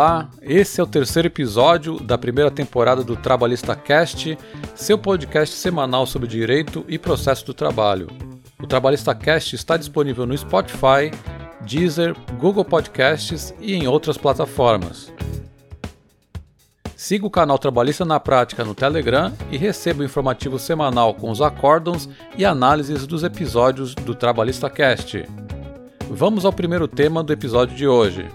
[0.00, 4.38] Olá, esse é o terceiro episódio da primeira temporada do Trabalhista Cast,
[4.74, 8.08] seu podcast semanal sobre direito e processo do trabalho.
[8.58, 11.10] O Trabalhista Cast está disponível no Spotify,
[11.60, 15.12] Deezer, Google Podcasts e em outras plataformas.
[16.96, 21.42] Siga o canal Trabalhista na Prática no Telegram e receba o informativo semanal com os
[21.42, 25.28] acórdãos e análises dos episódios do Trabalhista Cast.
[26.08, 28.26] Vamos ao primeiro tema do episódio de hoje.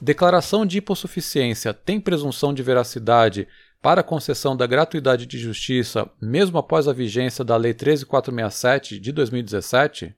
[0.00, 3.46] Declaração de hipossuficiência tem presunção de veracidade
[3.82, 10.14] para concessão da gratuidade de justiça, mesmo após a vigência da Lei 13467 de 2017?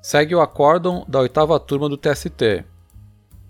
[0.00, 2.64] Segue o acórdão da oitava turma do TST.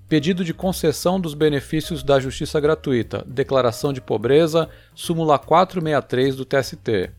[0.09, 7.18] Pedido de concessão dos benefícios da justiça gratuita, declaração de pobreza, súmula 463 do TST.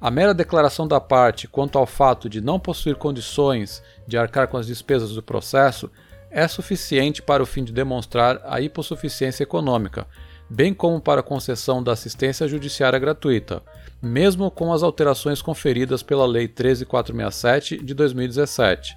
[0.00, 4.56] A mera declaração da parte quanto ao fato de não possuir condições de arcar com
[4.56, 5.90] as despesas do processo
[6.30, 10.06] é suficiente para o fim de demonstrar a hipossuficiência econômica,
[10.48, 13.60] bem como para a concessão da assistência judiciária gratuita,
[14.00, 18.96] mesmo com as alterações conferidas pela Lei 13467 de 2017.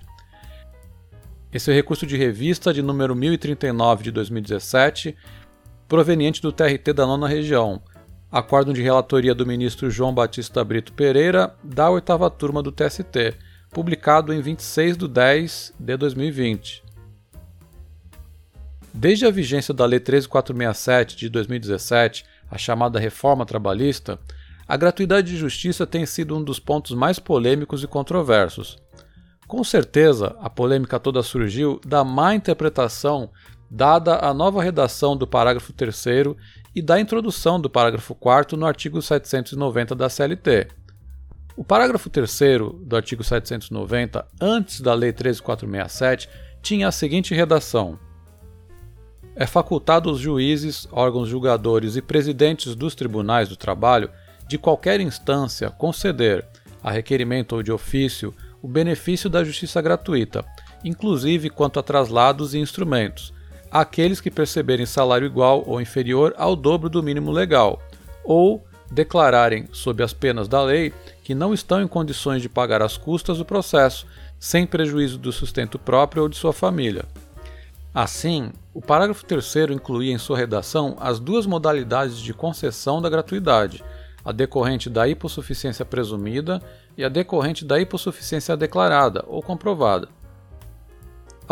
[1.51, 5.17] Esse é recurso de revista de número 1039 de 2017,
[5.87, 7.81] proveniente do TRT da nona região,
[8.31, 13.35] acórdão de relatoria do ministro João Batista Brito Pereira, da oitava turma do TST,
[13.69, 16.83] publicado em 26 de 10 de 2020.
[18.93, 24.19] Desde a vigência da Lei 13467 de 2017, a chamada Reforma Trabalhista,
[24.67, 28.77] a gratuidade de justiça tem sido um dos pontos mais polêmicos e controversos.
[29.47, 33.29] Com certeza, a polêmica toda surgiu da má interpretação
[33.69, 36.03] dada à nova redação do parágrafo 3
[36.73, 40.67] e da introdução do parágrafo 4 no artigo 790 da CLT.
[41.55, 42.39] O parágrafo 3
[42.83, 46.29] do artigo 790, antes da Lei 13467,
[46.61, 47.99] tinha a seguinte redação:
[49.35, 54.09] É facultado aos juízes, órgãos julgadores e presidentes dos tribunais do trabalho
[54.47, 56.47] de qualquer instância conceder,
[56.81, 60.45] a requerimento ou de ofício, o benefício da justiça gratuita,
[60.83, 63.33] inclusive quanto a traslados e instrumentos,
[63.71, 67.81] àqueles que perceberem salário igual ou inferior ao dobro do mínimo legal,
[68.23, 70.93] ou declararem, sob as penas da lei,
[71.23, 74.05] que não estão em condições de pagar as custas do processo,
[74.37, 77.05] sem prejuízo do sustento próprio ou de sua família.
[77.93, 83.83] Assim, o parágrafo 3 incluía em sua redação as duas modalidades de concessão da gratuidade,
[84.23, 86.61] a decorrente da hipossuficiência presumida
[86.97, 90.07] e a decorrente da hipossuficiência declarada ou comprovada.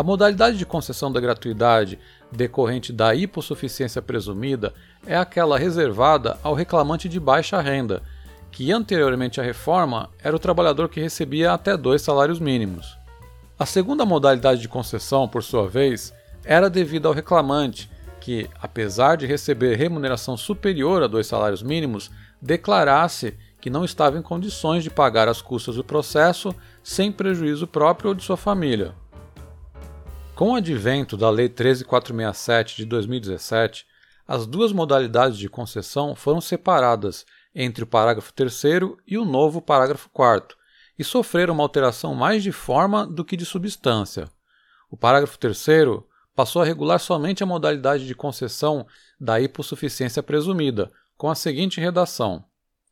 [0.00, 1.98] A modalidade de concessão da gratuidade
[2.32, 4.72] decorrente da hipossuficiência presumida
[5.06, 8.02] é aquela reservada ao reclamante de baixa renda,
[8.50, 12.96] que anteriormente à reforma era o trabalhador que recebia até dois salários mínimos.
[13.58, 16.14] A segunda modalidade de concessão, por sua vez,
[16.46, 17.90] era devida ao reclamante,
[18.22, 22.10] que, apesar de receber remuneração superior a dois salários mínimos,
[22.40, 28.08] declarasse que não estava em condições de pagar as custas do processo sem prejuízo próprio
[28.08, 28.94] ou de sua família.
[30.40, 33.86] Com o advento da Lei 13467 de 2017,
[34.26, 38.62] as duas modalidades de concessão foram separadas entre o parágrafo 3
[39.06, 40.56] e o novo parágrafo 4
[40.98, 44.30] e sofreram uma alteração mais de forma do que de substância.
[44.90, 45.62] O parágrafo 3
[46.34, 48.86] passou a regular somente a modalidade de concessão
[49.20, 52.42] da hipossuficiência presumida, com a seguinte redação: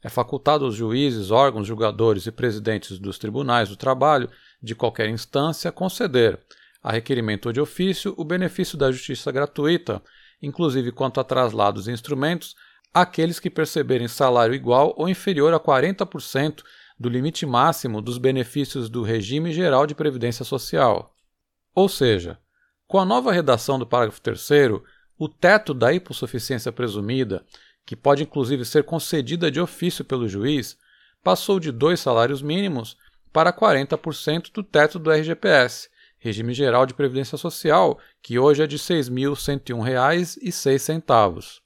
[0.03, 4.29] É facultado aos juízes, órgãos, julgadores e presidentes dos tribunais do trabalho
[4.63, 6.39] de qualquer instância conceder,
[6.83, 10.03] a requerimento de ofício, o benefício da justiça gratuita,
[10.41, 12.55] inclusive quanto a traslados e instrumentos,
[12.93, 16.63] àqueles que perceberem salário igual ou inferior a 40%
[16.99, 21.15] do limite máximo dos benefícios do regime geral de previdência social.
[21.75, 22.39] Ou seja,
[22.87, 24.49] com a nova redação do parágrafo 3,
[25.19, 27.45] o teto da hipossuficiência presumida
[27.89, 30.77] que pode inclusive ser concedida de ofício pelo juiz,
[31.25, 32.99] passou de dois salários mínimos
[33.33, 38.77] para 40% do teto do RGPS, Regime Geral de Previdência Social, que hoje é de
[38.77, 41.61] R$ 6.101,06.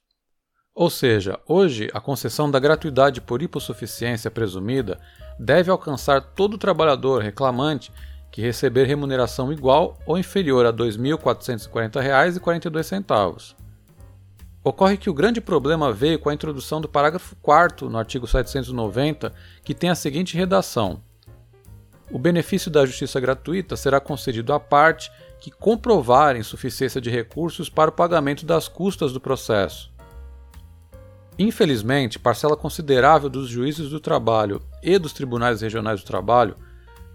[0.75, 4.99] Ou seja, hoje a concessão da gratuidade por hipossuficiência presumida
[5.39, 7.91] deve alcançar todo trabalhador reclamante
[8.31, 13.53] que receber remuneração igual ou inferior a R$ 2.440,42.
[14.63, 19.33] Ocorre que o grande problema veio com a introdução do parágrafo 4 no artigo 790,
[19.63, 21.03] que tem a seguinte redação:
[22.13, 27.89] O benefício da justiça gratuita será concedido à parte que comprovar insuficiência de recursos para
[27.89, 29.91] o pagamento das custas do processo.
[31.39, 36.55] Infelizmente, parcela considerável dos juízes do trabalho e dos tribunais regionais do trabalho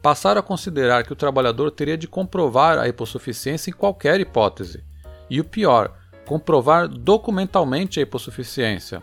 [0.03, 4.83] passaram a considerar que o trabalhador teria de comprovar a hipossuficiência em qualquer hipótese.
[5.31, 5.97] E o pior,
[6.27, 9.01] comprovar documentalmente a hipossuficiência.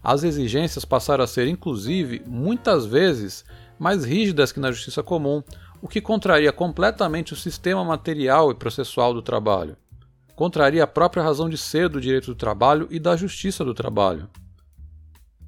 [0.00, 3.44] As exigências passaram a ser, inclusive, muitas vezes
[3.84, 5.42] mais rígidas que na justiça comum,
[5.82, 9.76] o que contraria completamente o sistema material e processual do trabalho.
[10.34, 14.26] Contraria a própria razão de ser do direito do trabalho e da justiça do trabalho.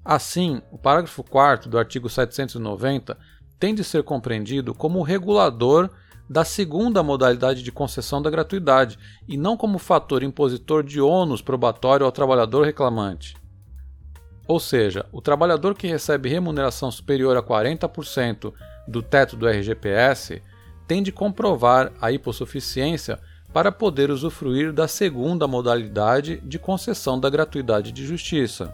[0.04, 3.16] Assim, o parágrafo 4 do artigo 790
[3.58, 5.88] tem de ser compreendido como regulador
[6.28, 12.04] da segunda modalidade de concessão da gratuidade e não como fator impositor de ônus probatório
[12.04, 13.34] ao trabalhador reclamante.
[14.46, 18.52] Ou seja, o trabalhador que recebe remuneração superior a 40%
[18.86, 20.40] do teto do RGPS
[20.86, 23.18] tem de comprovar a hipossuficiência
[23.52, 28.72] para poder usufruir da segunda modalidade de concessão da gratuidade de justiça.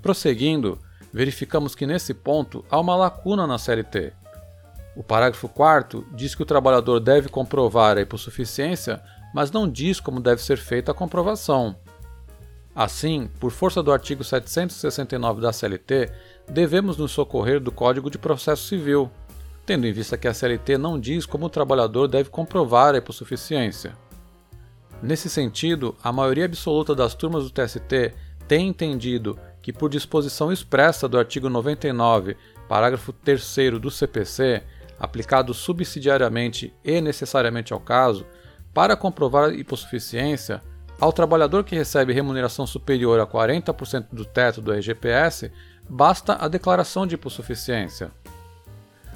[0.00, 0.78] Prosseguindo,
[1.12, 4.12] verificamos que nesse ponto há uma lacuna na CLT.
[4.96, 9.02] O parágrafo 4 diz que o trabalhador deve comprovar a hipossuficiência,
[9.34, 11.74] mas não diz como deve ser feita a comprovação.
[12.74, 16.10] Assim, por força do artigo 769 da CLT,
[16.48, 19.08] devemos nos socorrer do Código de Processo Civil,
[19.64, 23.92] tendo em vista que a CLT não diz como o trabalhador deve comprovar a hipossuficiência.
[25.00, 28.12] Nesse sentido, a maioria absoluta das turmas do TST
[28.48, 32.36] tem entendido que, por disposição expressa do artigo 99,
[32.68, 34.62] parágrafo 3 do CPC,
[34.98, 38.26] aplicado subsidiariamente e necessariamente ao caso,
[38.72, 40.62] para comprovar a hipossuficiência,
[41.00, 45.50] ao trabalhador que recebe remuneração superior a 40% do teto do RGPS,
[45.88, 48.10] basta a declaração de hipossuficiência.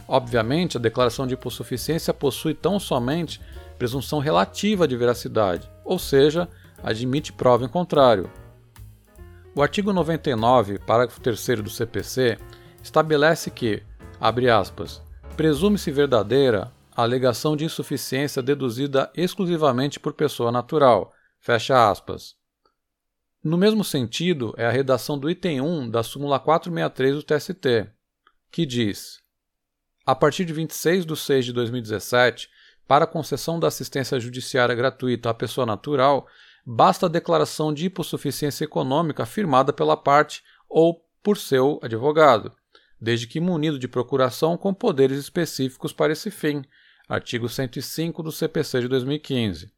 [0.06, 3.40] Obviamente, a declaração de hipossuficiência possui tão somente
[3.78, 6.48] presunção relativa de veracidade, ou seja,
[6.82, 8.30] admite prova em contrário.
[9.54, 12.38] O artigo 99, parágrafo 3 do CPC,
[12.82, 13.82] estabelece que,
[14.20, 15.02] abre aspas,
[15.36, 22.36] presume-se verdadeira a alegação de insuficiência deduzida exclusivamente por pessoa natural, Fecha aspas.
[23.42, 27.90] No mesmo sentido é a redação do item 1 da súmula 463 do TST,
[28.50, 29.20] que diz:
[30.04, 32.50] A partir de 26 de 6 de 2017,
[32.86, 36.26] para a concessão da assistência judiciária gratuita à pessoa natural,
[36.66, 42.52] basta a declaração de hipossuficiência econômica firmada pela parte ou por seu advogado,
[43.00, 46.64] desde que munido de procuração com poderes específicos para esse fim.
[47.08, 49.77] Artigo 105 do CPC de 2015.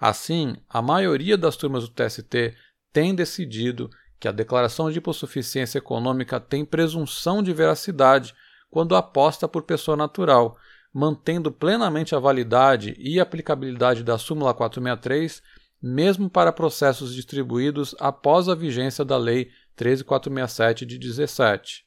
[0.00, 2.56] Assim, a maioria das turmas do TST
[2.90, 8.34] tem decidido que a declaração de hipossuficiência econômica tem presunção de veracidade
[8.70, 10.56] quando aposta por pessoa natural,
[10.92, 15.42] mantendo plenamente a validade e aplicabilidade da súmula 463,
[15.82, 21.86] mesmo para processos distribuídos após a vigência da Lei 13467 de 17.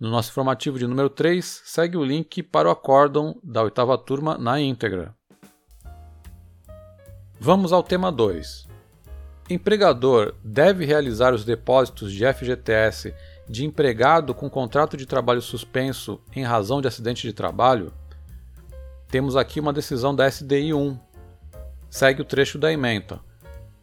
[0.00, 4.36] No nosso informativo de número 3, segue o link para o acórdão da oitava turma
[4.36, 5.14] na íntegra.
[7.46, 8.66] Vamos ao tema 2.
[9.50, 13.14] Empregador deve realizar os depósitos de FGTS
[13.46, 17.92] de empregado com contrato de trabalho suspenso em razão de acidente de trabalho?
[19.08, 20.98] Temos aqui uma decisão da SDI 1.
[21.90, 23.20] Segue o trecho da ementa.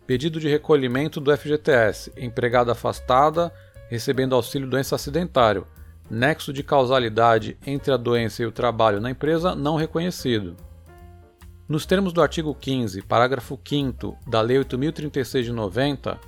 [0.08, 3.53] Pedido de recolhimento do FGTS, empregada afastada,
[3.91, 5.68] recebendo auxílio doença acidentário,
[6.10, 10.58] nexo de causalidade entre a doença e o trabalho na empresa não reconhecido.
[11.72, 16.20] Nos termos do artigo 15, parágrafo 5 da Lei 8036 de 90,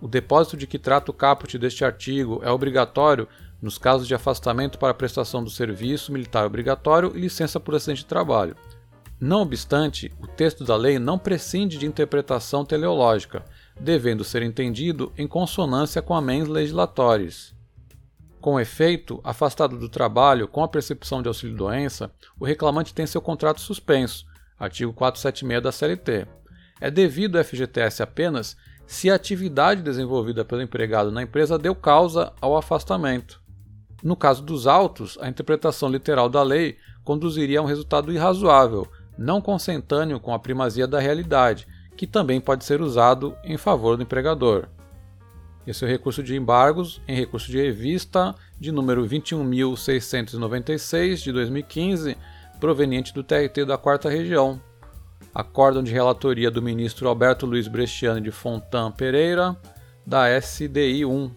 [0.00, 3.26] o depósito de que trata o caput deste artigo é obrigatório
[3.60, 8.06] nos casos de afastamento para prestação do serviço militar obrigatório e licença por acidente de
[8.06, 8.56] trabalho.
[9.18, 13.44] Não obstante, o texto da lei não prescinde de interpretação teleológica,
[13.80, 16.48] devendo ser entendido em consonância com a mens.
[18.40, 23.60] Com efeito, afastado do trabalho com a percepção de auxílio-doença, o reclamante tem seu contrato
[23.60, 24.24] suspenso,
[24.58, 26.26] artigo 476 da CLT.
[26.80, 32.32] É devido ao FGTS apenas se a atividade desenvolvida pelo empregado na empresa deu causa
[32.40, 33.40] ao afastamento.
[34.02, 38.86] No caso dos autos, a interpretação literal da lei conduziria a um resultado irrazoável,
[39.16, 44.02] não consentâneo com a primazia da realidade, que também pode ser usado em favor do
[44.02, 44.68] empregador.
[45.66, 52.16] Esse é o recurso de embargos em recurso de revista de número 21.696 de 2015
[52.60, 54.60] proveniente do TRT da Quarta Região.
[55.34, 59.56] Acórdão de relatoria do ministro Alberto Luiz Bresciani de Fontan Pereira,
[60.06, 61.30] da SDI 1.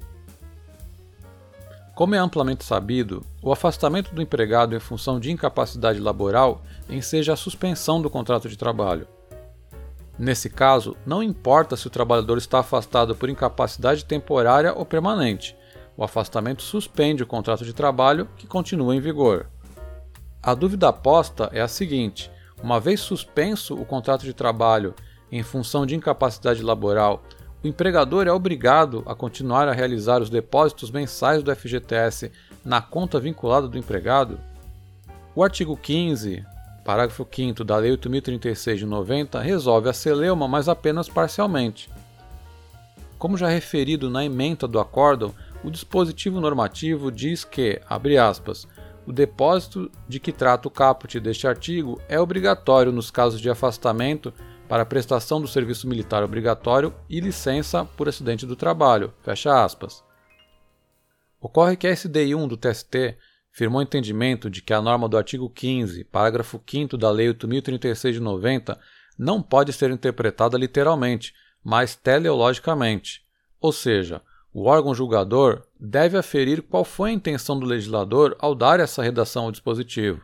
[1.96, 7.38] Como é amplamente sabido, o afastamento do empregado em função de incapacidade laboral enseja a
[7.38, 9.06] suspensão do contrato de trabalho.
[10.18, 15.56] Nesse caso, não importa se o trabalhador está afastado por incapacidade temporária ou permanente,
[15.98, 19.48] o afastamento suspende o contrato de trabalho que continua em vigor.
[20.42, 22.32] A dúvida posta é a seguinte:
[22.64, 24.94] uma vez suspenso o contrato de trabalho
[25.32, 27.24] em função de incapacidade laboral,
[27.62, 32.32] o empregador é obrigado a continuar a realizar os depósitos mensais do FGTS
[32.64, 34.40] na conta vinculada do empregado?
[35.36, 36.46] O artigo 15,
[36.86, 41.90] parágrafo 5 da Lei 8.036 de 90 resolve a celeuma, mas apenas parcialmente.
[43.18, 48.66] Como já referido na ementa do acórdão, o dispositivo normativo diz que, abre aspas,
[49.10, 54.32] o depósito de que trata o caput deste artigo é obrigatório nos casos de afastamento
[54.68, 59.12] para prestação do serviço militar obrigatório e licença por acidente do trabalho.
[59.24, 60.04] Fecha aspas.
[61.42, 63.18] Ocorre que a SDI 1 do TST
[63.52, 68.22] firmou entendimento de que a norma do artigo 15, parágrafo 5 da Lei 8036 de
[68.22, 68.80] 90
[69.18, 73.24] não pode ser interpretada literalmente, mas teleologicamente.
[73.60, 74.22] Ou seja,
[74.54, 79.46] o órgão julgador deve aferir qual foi a intenção do legislador ao dar essa redação
[79.46, 80.22] ao dispositivo.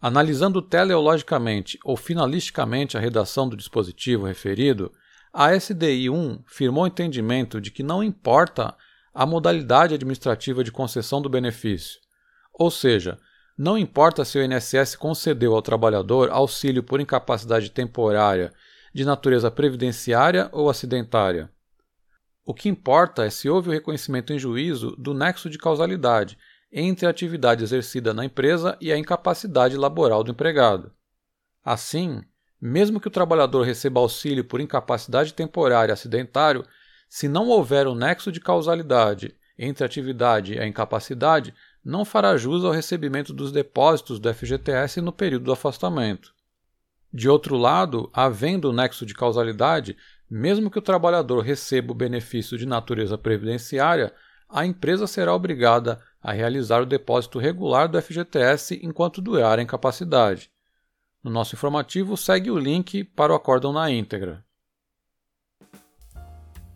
[0.00, 4.92] Analisando teleologicamente ou finalisticamente a redação do dispositivo referido,
[5.32, 8.74] a SDI 1 firmou o entendimento de que não importa
[9.14, 11.98] a modalidade administrativa de concessão do benefício,
[12.52, 13.18] ou seja,
[13.56, 18.52] não importa se o INSS concedeu ao trabalhador auxílio por incapacidade temporária
[18.92, 21.50] de natureza previdenciária ou acidentária.
[22.48, 26.38] O que importa é se houve o reconhecimento em juízo do nexo de causalidade
[26.70, 30.92] entre a atividade exercida na empresa e a incapacidade laboral do empregado.
[31.64, 32.22] Assim,
[32.60, 36.64] mesmo que o trabalhador receba auxílio por incapacidade temporária acidentário,
[37.08, 41.52] se não houver um nexo de causalidade entre a atividade e a incapacidade,
[41.84, 46.32] não fará jus ao recebimento dos depósitos do FGTS no período do afastamento.
[47.12, 49.96] De outro lado, havendo o nexo de causalidade,
[50.30, 54.12] mesmo que o trabalhador receba o benefício de natureza previdenciária,
[54.48, 60.50] a empresa será obrigada a realizar o depósito regular do FGTS enquanto durar a incapacidade.
[61.22, 64.44] No nosso informativo segue o link para o acórdão na íntegra.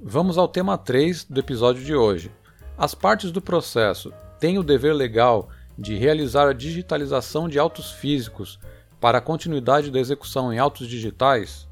[0.01, 2.33] Vamos ao tema 3 do episódio de hoje.
[2.77, 8.59] As partes do processo têm o dever legal de realizar a digitalização de autos físicos
[9.01, 11.70] para a continuidade da execução em autos digitais?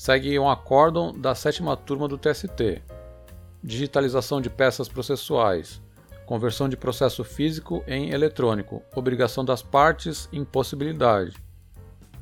[0.00, 2.80] Segue um acórdão da sétima turma do TST.
[3.62, 5.78] Digitalização de peças processuais,
[6.24, 11.36] conversão de processo físico em eletrônico, obrigação das partes, impossibilidade.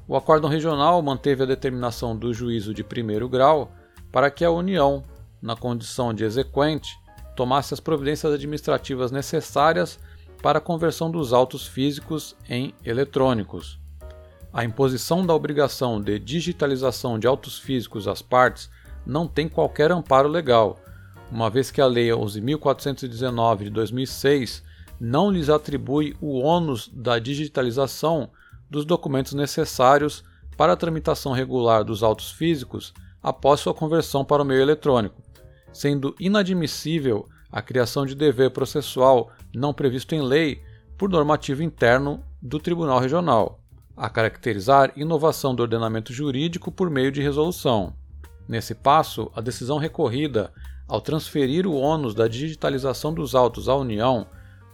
[0.08, 3.70] O acórdão regional manteve a determinação do juízo de primeiro grau
[4.10, 5.04] para que a União,
[5.40, 6.98] na condição de exequente,
[7.36, 10.00] tomasse as providências administrativas necessárias
[10.42, 13.78] para a conversão dos autos físicos em eletrônicos.
[14.50, 18.70] A imposição da obrigação de digitalização de autos físicos às partes
[19.04, 20.80] não tem qualquer amparo legal,
[21.30, 24.62] uma vez que a Lei 11.419 de 2006
[24.98, 28.30] não lhes atribui o ônus da digitalização
[28.70, 30.24] dos documentos necessários
[30.56, 35.22] para a tramitação regular dos autos físicos após sua conversão para o meio eletrônico,
[35.74, 40.62] sendo inadmissível a criação de dever processual não previsto em lei
[40.96, 43.60] por normativo interno do Tribunal Regional
[43.98, 47.92] a caracterizar inovação do ordenamento jurídico por meio de resolução.
[48.48, 50.52] Nesse passo, a decisão recorrida,
[50.86, 54.26] ao transferir o ônus da digitalização dos autos à União,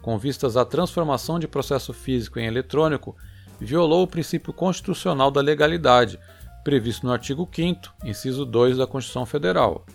[0.03, 3.17] com vistas à transformação de processo físico em eletrônico,
[3.59, 6.21] violou o princípio constitucional da legalidade,
[6.63, 9.87] previsto no artigo 5, inciso 2 da Constituição Federal.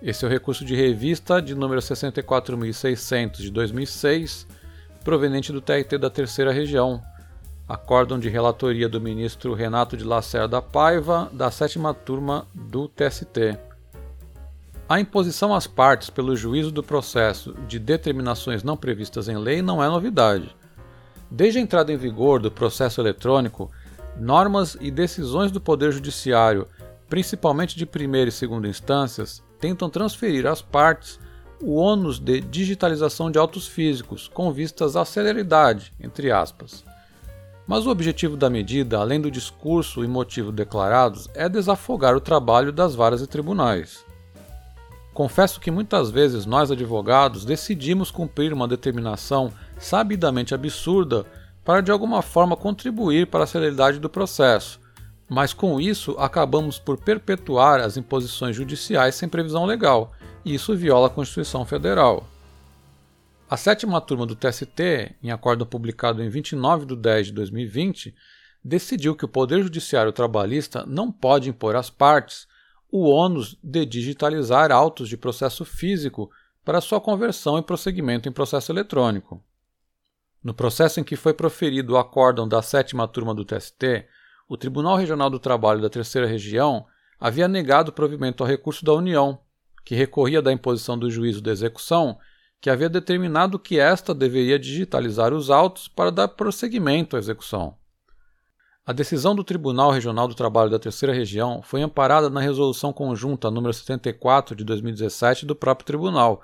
[0.00, 4.46] Esse é o recurso de revista de número 64.600 de 2006,
[5.04, 7.02] proveniente do TRT da Terceira Região,
[7.72, 13.58] acórdão de relatoria do ministro Renato de Lacerda Paiva, da sétima turma do TST.
[14.86, 19.82] A imposição às partes pelo juízo do processo de determinações não previstas em lei não
[19.82, 20.54] é novidade.
[21.30, 23.70] Desde a entrada em vigor do processo eletrônico,
[24.18, 26.68] normas e decisões do Poder Judiciário,
[27.08, 31.18] principalmente de primeira e segunda instâncias, tentam transferir às partes
[31.58, 36.84] o ônus de digitalização de autos físicos com vistas à celeridade, entre aspas.
[37.66, 42.72] Mas o objetivo da medida, além do discurso e motivo declarados, é desafogar o trabalho
[42.72, 44.04] das varas e tribunais.
[45.14, 51.26] Confesso que muitas vezes nós advogados decidimos cumprir uma determinação sabidamente absurda
[51.64, 54.80] para de alguma forma contribuir para a celeridade do processo,
[55.28, 60.12] mas com isso acabamos por perpetuar as imposições judiciais sem previsão legal,
[60.44, 62.26] e isso viola a Constituição Federal.
[63.52, 68.14] A sétima turma do TST, em acordo publicado em 29 de 10 de 2020,
[68.64, 72.48] decidiu que o Poder Judiciário Trabalhista não pode impor às partes
[72.90, 76.30] o ônus de digitalizar autos de processo físico
[76.64, 79.44] para sua conversão e prosseguimento em processo eletrônico.
[80.42, 84.06] No processo em que foi proferido o acórdão da sétima turma do TST,
[84.48, 86.86] o Tribunal Regional do Trabalho da Terceira Região
[87.20, 89.38] havia negado provimento ao recurso da União,
[89.84, 92.18] que recorria da imposição do juízo da execução,
[92.62, 97.76] que havia determinado que esta deveria digitalizar os autos para dar prosseguimento à execução.
[98.86, 103.50] A decisão do Tribunal Regional do Trabalho da Terceira Região foi amparada na Resolução Conjunta
[103.50, 106.40] número 74 de 2017 do próprio Tribunal,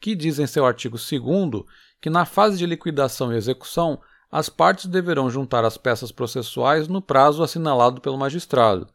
[0.00, 1.64] que diz em seu artigo 2
[2.00, 4.00] que na fase de liquidação e execução
[4.32, 8.88] as partes deverão juntar as peças processuais no prazo assinalado pelo magistrado.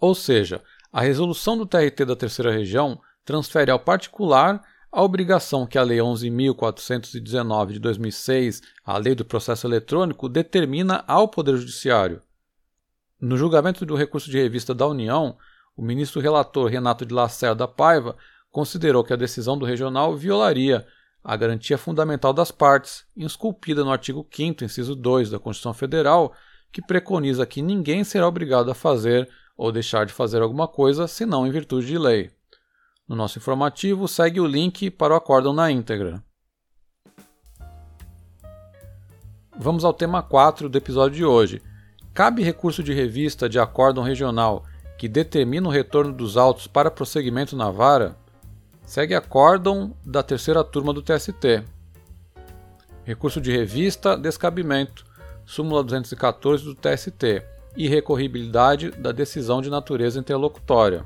[0.00, 0.60] Ou seja,
[0.92, 5.98] a resolução do TRT da Terceira Região transfere ao particular a obrigação que a Lei
[5.98, 12.20] 11.419 de 2006, a Lei do Processo Eletrônico, determina ao Poder Judiciário.
[13.20, 15.36] No julgamento do recurso de revista da União,
[15.76, 18.16] o ministro relator Renato de Lacerda Paiva
[18.50, 20.86] considerou que a decisão do regional violaria
[21.22, 26.32] a garantia fundamental das partes, esculpida no artigo 5 inciso 2 da Constituição Federal,
[26.70, 31.46] que preconiza que ninguém será obrigado a fazer ou deixar de fazer alguma coisa senão
[31.46, 32.30] em virtude de lei.
[33.08, 36.20] No nosso informativo, segue o link para o acórdão na íntegra.
[39.56, 41.62] Vamos ao tema 4 do episódio de hoje.
[42.12, 44.64] Cabe recurso de revista de acórdão regional
[44.98, 48.16] que determina o retorno dos autos para prosseguimento na vara?
[48.84, 51.62] Segue acórdão da terceira turma do TST.
[53.04, 55.06] Recurso de revista, descabimento,
[55.44, 57.44] súmula 214 do TST
[57.76, 61.04] e recorribilidade da decisão de natureza interlocutória.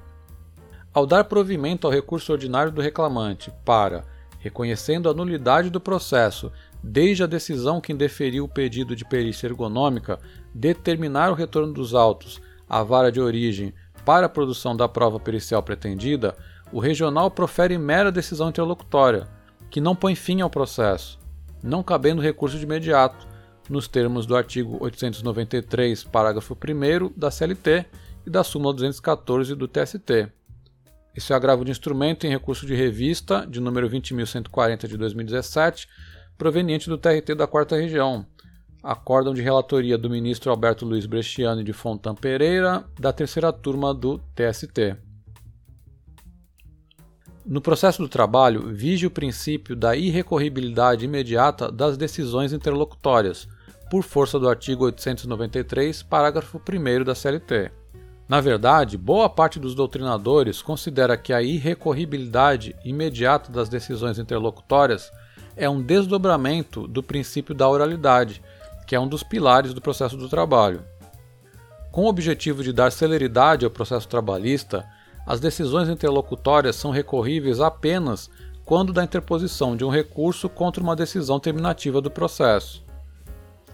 [0.93, 4.05] Ao dar provimento ao recurso ordinário do reclamante para,
[4.41, 6.51] reconhecendo a nulidade do processo
[6.83, 10.19] desde a decisão que indeferiu o pedido de perícia ergonômica,
[10.53, 13.73] determinar o retorno dos autos à vara de origem
[14.05, 16.37] para a produção da prova pericial pretendida,
[16.73, 19.29] o regional profere mera decisão interlocutória,
[19.71, 21.21] que não põe fim ao processo,
[21.63, 23.29] não cabendo recurso de imediato,
[23.69, 27.87] nos termos do artigo 893, parágrafo 1 da CLT
[28.27, 30.40] e da súmula 214 do TST.
[31.15, 35.89] Esse é o agravo de instrumento em recurso de revista, de número 20.140 de 2017,
[36.39, 38.25] proveniente do TRT da Quarta Região.
[38.83, 44.19] Acórdão de relatoria do ministro Alberto Luiz Bresciani de Fontan Pereira, da terceira turma do
[44.35, 44.97] TST.
[47.45, 53.49] No processo do trabalho, vige o princípio da irrecorribilidade imediata das decisões interlocutórias,
[53.91, 57.80] por força do artigo 893, parágrafo 1 da CLT.
[58.31, 65.11] Na verdade, boa parte dos doutrinadores considera que a irrecorribilidade imediata das decisões interlocutórias
[65.57, 68.41] é um desdobramento do princípio da oralidade,
[68.87, 70.85] que é um dos pilares do processo do trabalho.
[71.91, 74.87] Com o objetivo de dar celeridade ao processo trabalhista,
[75.27, 78.31] as decisões interlocutórias são recorríveis apenas
[78.65, 82.81] quando da interposição de um recurso contra uma decisão terminativa do processo.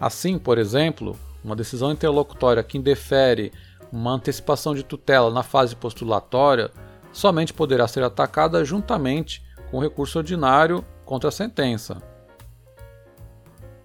[0.01, 3.53] Assim, por exemplo, uma decisão interlocutória que indefere
[3.91, 6.71] uma antecipação de tutela na fase postulatória
[7.11, 12.01] somente poderá ser atacada juntamente com recurso ordinário contra a sentença.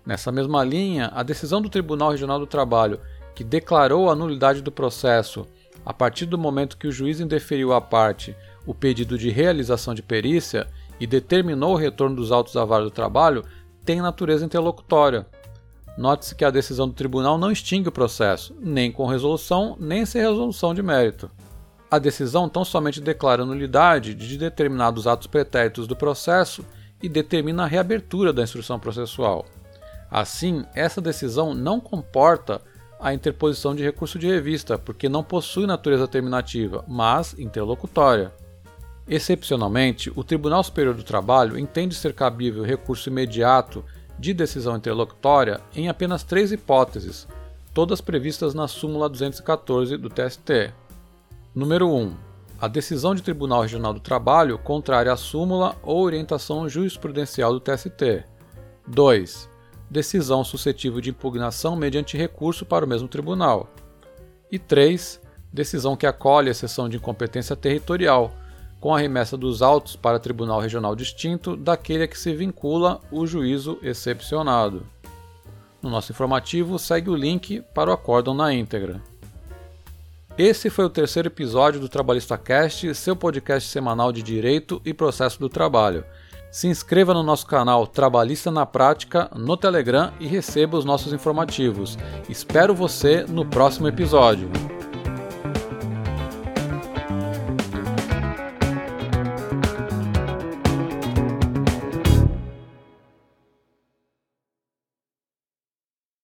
[0.04, 3.00] Nessa mesma linha, a decisão do Tribunal Regional do Trabalho,
[3.34, 5.46] que declarou a nulidade do processo
[5.84, 8.36] a partir do momento que o juiz indeferiu à parte
[8.66, 10.68] o pedido de realização de perícia
[11.00, 13.44] e determinou o retorno dos autos da vara do trabalho,
[13.84, 15.26] tem natureza interlocutória,
[15.96, 20.22] Note-se que a decisão do tribunal não extingue o processo, nem com resolução, nem sem
[20.22, 21.30] resolução de mérito.
[21.90, 26.64] A decisão tão somente declara nulidade de determinados atos pretéritos do processo
[27.02, 29.44] e determina a reabertura da instrução processual.
[30.10, 32.62] Assim, essa decisão não comporta
[32.98, 38.32] a interposição de recurso de revista, porque não possui natureza terminativa, mas interlocutória.
[39.08, 43.84] Excepcionalmente, o Tribunal Superior do Trabalho entende ser cabível recurso imediato
[44.22, 47.26] de decisão interlocutória em apenas três hipóteses,
[47.74, 50.72] todas previstas na súmula 214 do TST.
[51.52, 52.14] Número 1.
[52.60, 58.24] A decisão de Tribunal Regional do Trabalho contrária à súmula ou orientação jurisprudencial do TST.
[58.86, 59.50] 2.
[59.90, 63.74] Decisão suscetível de impugnação mediante recurso para o mesmo tribunal.
[64.52, 65.20] E 3.
[65.52, 68.32] Decisão que acolhe a exceção de incompetência territorial,
[68.82, 73.24] com a remessa dos autos para tribunal regional distinto daquele a que se vincula o
[73.24, 74.84] juízo excepcionado.
[75.80, 79.00] No nosso informativo segue o link para o acórdão na íntegra.
[80.36, 85.38] Esse foi o terceiro episódio do Trabalhista Cast, seu podcast semanal de direito e processo
[85.38, 86.04] do trabalho.
[86.50, 91.96] Se inscreva no nosso canal Trabalhista na Prática no Telegram e receba os nossos informativos.
[92.28, 94.50] Espero você no próximo episódio.